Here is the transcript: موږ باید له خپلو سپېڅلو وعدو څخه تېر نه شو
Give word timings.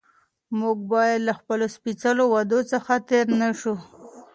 موږ 0.59 0.77
باید 0.91 1.19
له 1.27 1.33
خپلو 1.39 1.65
سپېڅلو 1.75 2.23
وعدو 2.29 2.59
څخه 2.71 2.93
تېر 3.09 3.25
نه 3.41 3.49
شو 3.59 3.75